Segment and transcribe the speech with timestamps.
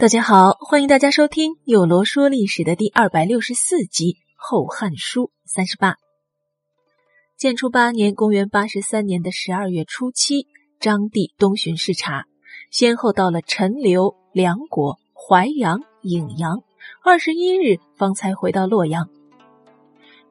[0.00, 5.96] 大家好，欢迎大家收听《有罗说历史》的第二百六十四集《后汉书》三十八。
[7.36, 10.46] 建初八年（公元八十三年）的十二月初七，
[10.80, 12.24] 张帝东巡视察，
[12.70, 16.62] 先后到了陈留、梁国、淮阳、颍阳，
[17.04, 19.10] 二十一日方才回到洛阳。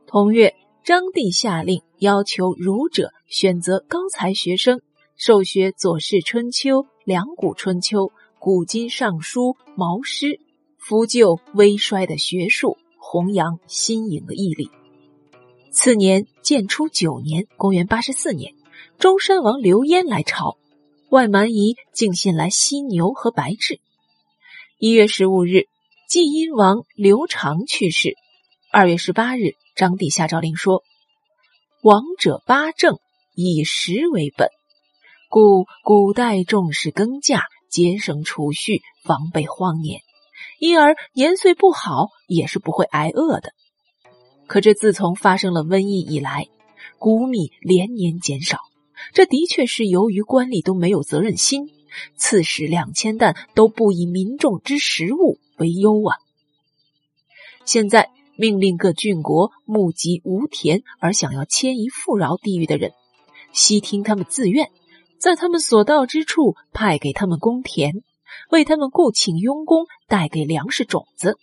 [0.07, 4.81] 同月，张帝下令要求儒者选择高才学生，
[5.15, 6.69] 授学《左氏春秋》
[7.05, 8.07] 《两股春秋》。
[8.41, 10.39] 古今尚书、毛诗，
[10.77, 14.71] 扶救微衰的学术，弘扬新颖的毅力。
[15.73, 18.53] 次年建初九年（公元八十四年），
[18.97, 20.57] 中山王刘焉来朝，
[21.09, 23.81] 外蛮夷竟信来犀牛和白雉。
[24.77, 25.67] 一月十五日，
[26.07, 28.15] 晋阴王刘长去世。
[28.71, 30.83] 二月十八日，张帝下诏令说
[31.83, 32.99] ：“王者八政，
[33.35, 34.47] 以食为本，
[35.27, 40.01] 故古代重视耕稼。”节省储蓄，防备荒年，
[40.59, 43.53] 因而年岁不好也是不会挨饿的。
[44.47, 46.47] 可这自从发生了瘟疫以来，
[46.97, 48.57] 谷米连年减少，
[49.13, 51.69] 这的确是由于官吏都没有责任心，
[52.17, 56.17] 刺史两千担都不以民众之食物为忧啊！
[57.65, 62.93] 现在命令各郡国募集无田而想要迁移富饶地域的人，
[63.53, 64.71] 悉听他们自愿。
[65.19, 68.03] 在他们所到之处，派给他们公田，
[68.49, 71.37] 为他们雇请佣工，带给粮食种子，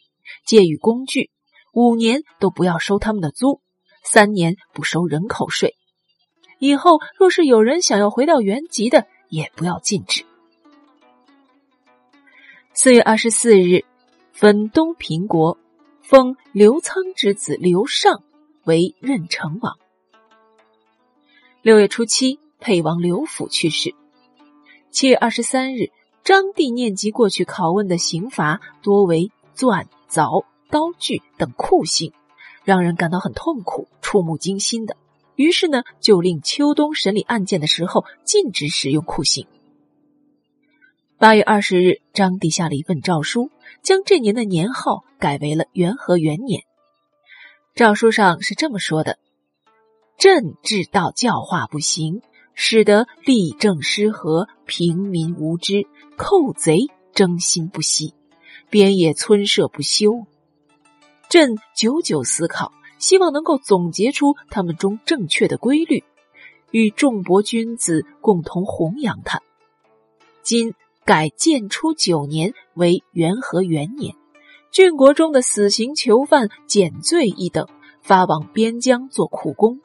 [0.47, 1.31] 借予工具，
[1.75, 3.61] 五年都不要收他们的租，
[4.03, 5.77] 三年不收人口税。
[6.59, 10.25] 以后若是有人想要回到原籍的，也不要禁止。
[12.73, 13.85] 四月二十四日，
[14.33, 15.59] 分东平国，
[16.01, 18.23] 封刘仓之子刘尚
[18.65, 19.77] 为任城王。
[21.61, 22.41] 六月初七。
[22.67, 23.95] 沛王刘府去世。
[24.91, 25.93] 七月二十三日，
[26.25, 32.13] 张帝念及过去拷问的刑罚多为钻、凿、刀具等酷刑，
[32.65, 34.97] 让人感到很痛苦、触目惊心的。
[35.37, 39.47] 于是呢，就令秋冬审理案件的时候禁止使用酷刑。
[41.19, 46.65] 八月二十日，张帝下了一份诏书，将这年的年号改为了元和元年。
[47.77, 49.21] 诏书上是这么说的
[50.19, 52.23] ：“朕治道教化不行。”
[52.59, 55.87] 使得吏政失和，平民无知，
[56.17, 58.15] 寇贼争心不息，
[58.71, 60.25] 边野村舍不休。
[61.29, 66.03] 朕久久思考，希望能够总结出他们中正确的规律，
[66.71, 69.43] 与众伯君子共同弘扬它。
[70.43, 70.73] 今
[71.05, 74.15] 改建初九年为元和元年，
[74.73, 77.69] 郡国中的死刑囚犯减罪一等，
[78.01, 79.79] 发往边疆做苦工；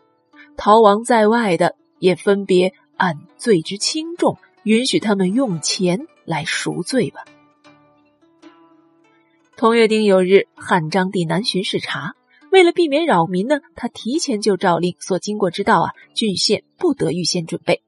[0.56, 1.76] 逃亡在外的。
[2.01, 7.23] 也分别按罪之轻重，允许他们用钱来赎罪吧。
[9.56, 12.16] 同月丁酉日，汉章帝南巡视察，
[12.51, 17.84] 为了避免扰民呢，他提前就诏令所经过之道啊，郡县不得预先准备。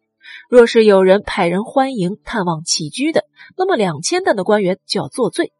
[0.48, 3.26] 若是有人派人欢迎探望起居的，
[3.58, 5.52] 那么两千担的官员就要作罪，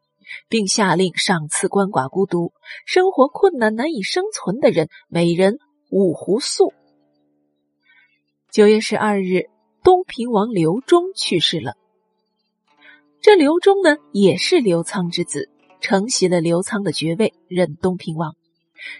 [0.48, 2.52] 并下令赏赐鳏寡孤独、
[2.86, 5.58] 生活困难难以生存的人每人
[5.90, 6.72] 五壶粟。
[8.54, 9.48] 九月十二日，
[9.82, 11.74] 东平王刘忠去世了。
[13.20, 15.50] 这刘忠呢，也是刘仓之子，
[15.80, 18.36] 承袭了刘仓的爵位，任东平王。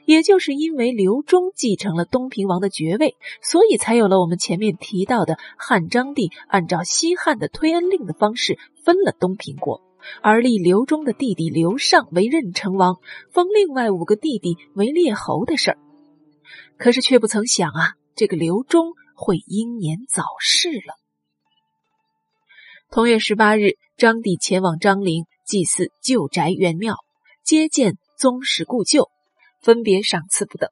[0.07, 9.81] 也就是因为刘忠继承了东平王的爵位，所以才有了我们前面提到的汉章帝按照西汉的推恩令的方式分了东平国，
[10.21, 12.97] 而立刘忠的弟弟刘尚为任城王，
[13.31, 15.79] 封另外五个弟弟为列侯的事儿。
[16.77, 18.95] 可是却不曾想啊，这个刘忠。
[19.15, 20.95] 会英年早逝了。
[22.91, 26.97] 同月十八日，张帝前往张陵祭祀旧宅元庙，
[27.43, 29.09] 接见宗室故旧，
[29.63, 30.71] 分别赏赐不等。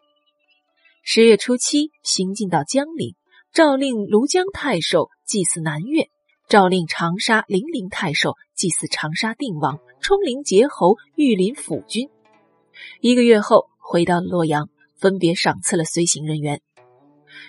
[1.03, 3.17] 十月初七，行进到江陵，
[3.53, 6.09] 诏令庐江太守祭祀南岳，
[6.49, 12.09] 诏令长沙零陵太守祭祀长沙定王、冲陵节侯、御林府君。
[13.01, 16.63] 一个月后，回到洛阳，分别赏赐了随行人员。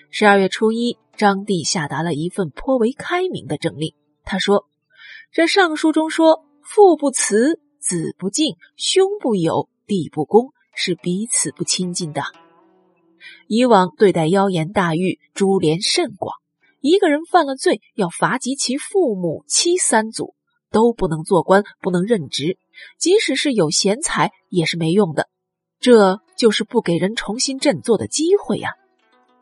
[0.10, 3.94] 十二月初一，张帝下达了一份颇为开明的政令。
[4.24, 4.66] 他说
[5.32, 12.22] ：“这上书中说，父不慈，子不敬，兄不友，弟不恭，是彼此不亲近的。
[13.48, 16.36] 以往对待妖言大狱，株连甚广。
[16.80, 20.36] 一个人犯了罪，要罚及其父母妻三祖，
[20.70, 22.58] 都不能做官，不能任职，
[23.00, 25.30] 即使是有贤才，也是没用的。
[25.80, 28.72] 这就是不给人重新振作的机会呀。”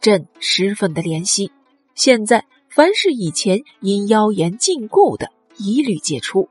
[0.01, 1.51] 朕十分的怜惜，
[1.93, 6.49] 现在凡是以前因妖言禁锢的，一律解除，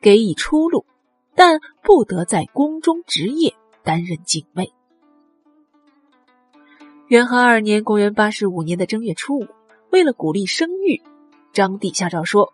[0.00, 0.84] 给以出路。
[1.36, 3.54] 但不得在宫中职业，
[3.84, 4.72] 担任警卫。
[7.06, 9.46] 元和二年（公元815年）的正月初五，
[9.90, 11.00] 为了鼓励生育，
[11.52, 12.52] 张帝下诏说：“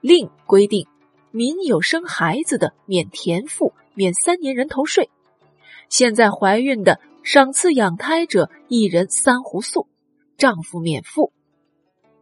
[0.00, 0.86] 令规定，
[1.30, 5.10] 民有生孩子的，免田赋，免三年人头税。
[5.90, 9.88] 现在怀孕的，赏赐养胎者一人三壶粟，
[10.38, 11.32] 丈夫免赋，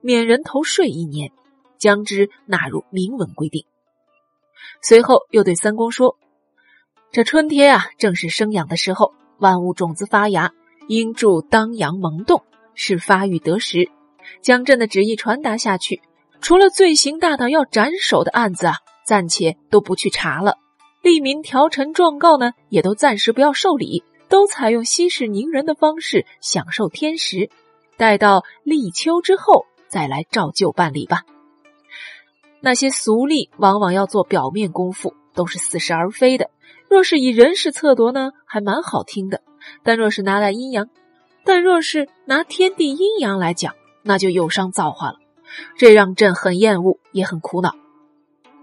[0.00, 1.30] 免人头税一年，
[1.76, 3.66] 将之纳入明文规定。”
[4.80, 6.16] 随后又对三公说
[7.12, 10.52] ：“这春天啊，正是生养的时候，万物种子发芽。”
[10.88, 12.42] 应助当阳萌动，
[12.74, 13.90] 是发育得时，
[14.40, 16.00] 将朕的旨意传达下去。
[16.40, 18.76] 除了罪行大到要斩首的案子啊，
[19.06, 20.56] 暂且都不去查了。
[21.02, 24.02] 利民条陈状告呢，也都暂时不要受理，
[24.34, 27.50] 都采用息事宁人的方式享受天时。
[27.96, 31.22] 待到立秋之后再来照旧办理吧。
[32.60, 36.50] 那些俗吏往往要做表面功夫，都是似是而非的。
[36.88, 39.40] 若是以人事测夺呢，还蛮好听的。
[39.84, 40.88] 但若是拿来阴阳，
[41.44, 45.18] 但若是拿天地阴阳来讲，那就有伤造化了。
[45.78, 47.76] 这让朕很厌恶，也很苦恼。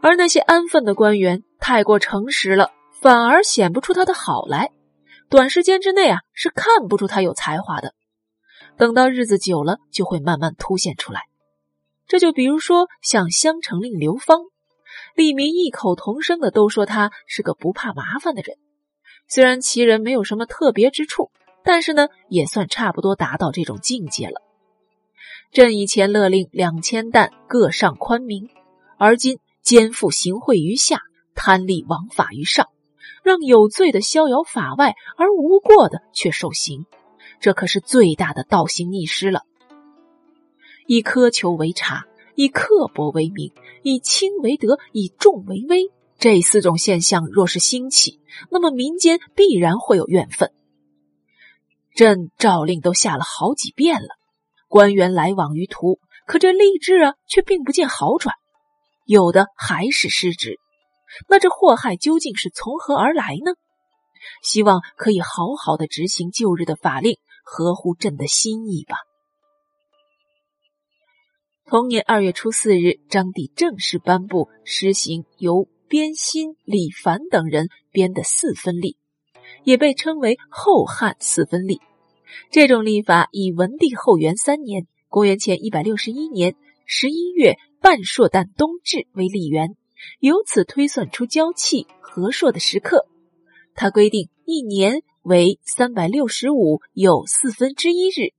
[0.01, 4.71] 而那些安分的官员太过诚实了，反而显不出他的好来。
[5.31, 7.93] 短时间之内啊，是看不出他有才华的。
[8.77, 11.21] 等到日子久了，就会慢慢凸显出来。
[12.05, 14.39] 这就比如说像襄城令刘芳，
[15.15, 18.57] 李民异口同声的都说他是个不怕麻烦的人。
[19.29, 21.31] 虽然其人没有什么特别之处，
[21.63, 24.41] 但是呢，也算差不多达到这种境界了。
[25.53, 28.49] 朕以前勒令两千担各上宽民，
[28.97, 30.99] 而今肩负行贿于下，
[31.35, 32.67] 贪利枉法于上，
[33.23, 36.85] 让有罪的逍遥法外，而无过的却受刑，
[37.39, 39.41] 这可是最大的倒行逆施了。
[40.87, 42.05] 以苛求为察，
[42.35, 43.53] 以刻薄为名，
[43.83, 45.91] 以轻为德，以重为威。
[46.17, 48.19] 这四种现象若是兴起，
[48.51, 50.51] 那么民间必然会有怨愤。
[51.95, 54.09] 朕诏令都下了好几遍了，
[54.67, 58.35] 官员来往于途，可这吏治啊却并不见好转，
[59.05, 60.60] 有的还是失职。
[61.27, 63.53] 那这祸害究竟是从何而来呢？
[64.43, 68.95] 希望可以好好的执行旧日的法令，合乎朕的心意吧。
[71.65, 75.67] 同年二月初四日，张帝正式颁布施行由。
[75.91, 78.95] 边辛、李凡等人编的四分历，
[79.65, 81.81] 也被称为后汉四分历。
[82.49, 86.55] 这种历法以文帝后元三年（公元前一百六十一年）
[86.87, 89.75] 十一月半朔旦冬至为历元，
[90.19, 93.07] 由此推算出交气和朔的时刻。
[93.75, 98.33] 它规定一年为三百六十五有四分之一日，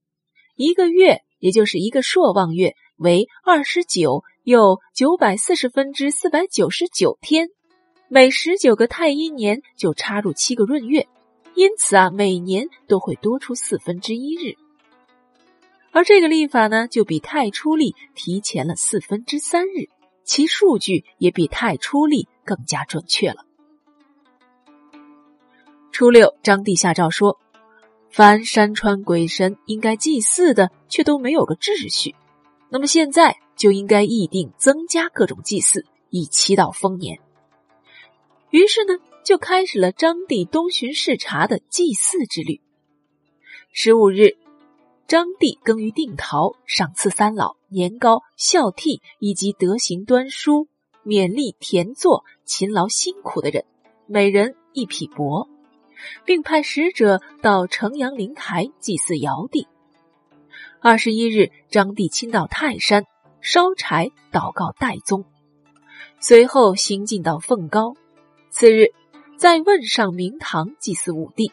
[0.56, 4.22] 一个月也就是一个朔望月为二十九。
[4.44, 7.50] 有九百四十分之四百九十九天，
[8.08, 11.06] 每十九个太阴年就插入七个闰月，
[11.54, 14.56] 因此啊，每年都会多出四分之一日。
[15.92, 19.88] 而这个历法呢，就比太初历提前了四分之三日，
[20.24, 23.44] 其数据也比太初历更加准确了。
[25.90, 27.38] 初六，张帝下诏说，
[28.10, 32.14] 凡山川鬼神应该祭祀的，却都没有个秩序。
[32.68, 33.36] 那么现在。
[33.54, 37.20] 就应该议定增加各种祭祀，以祈祷丰年。
[38.50, 42.60] 于是呢，就开始了张帝东巡视察的祭祀之旅。
[43.70, 44.36] 十五日，
[45.06, 50.68] 张帝耕于定陶，赏赐三老年高、孝悌以及德行端淑、
[51.04, 53.64] 勉励田作、勤劳辛苦的人，
[54.06, 55.48] 每人一匹帛，
[56.24, 59.66] 并派使者到城阳灵台祭祀尧帝。
[60.80, 63.04] 二十一日，张帝亲到泰山。
[63.44, 65.24] 烧柴祷告代宗，
[66.20, 67.96] 随后行进到凤高。
[68.50, 68.92] 次日，
[69.36, 71.50] 在问上明堂祭祀武帝。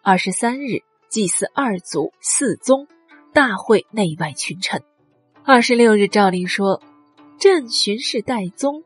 [0.00, 2.88] 二十三日，祭祀二祖、四宗，
[3.34, 4.82] 大会内外群臣。
[5.50, 6.82] 二十六日，诏令说：
[7.40, 8.84] 朕巡视代宗，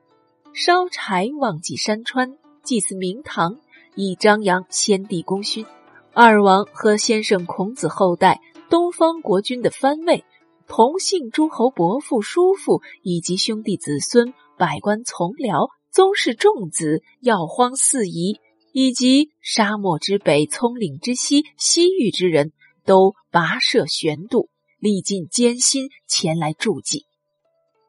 [0.54, 3.58] 烧柴忘祭山川，祭祀明堂，
[3.96, 5.66] 以张扬先帝功勋。
[6.12, 8.40] 二王和先生孔子后代
[8.70, 10.24] 东方国君的藩位。
[10.68, 18.38] 同姓诸侯伯父、叔父以及兄弟子孙、百官从僚、宗室众子、药荒四夷，
[18.72, 22.52] 以及沙漠之北、葱岭之西、西域之人
[22.84, 24.48] 都跋涉悬渡，
[24.82, 27.06] 历尽艰辛前来助祭。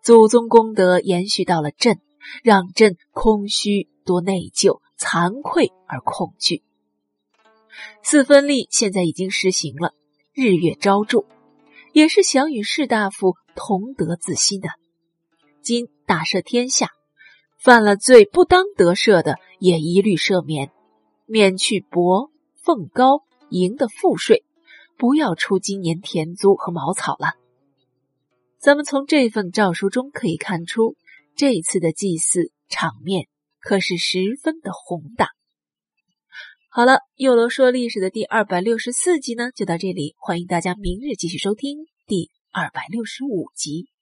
[0.03, 1.99] 祖宗功德延续到了朕，
[2.43, 6.61] 让朕空虚、多内疚、惭愧而恐惧。
[8.03, 9.95] 四分利现在已经实行了，
[10.33, 11.25] 日月昭著。
[11.93, 14.69] 也是想与士大夫同得自心的。
[15.63, 16.89] 今大赦天下，
[17.57, 20.71] 犯了罪不当得赦的，也一律赦免，
[21.25, 22.29] 免去伯、
[22.63, 24.42] 凤高、银的赋税，
[24.97, 27.33] 不要出今年田租和茅草了。
[28.59, 30.95] 咱们从这份诏书中可以看出，
[31.35, 33.27] 这一次的祭祀场面
[33.59, 35.29] 可是十分的宏大。
[36.69, 43.92] 好了，又罗说历史的第二百六十四集呢，就到这里，欢迎大家明日继续收听第二百六十五集。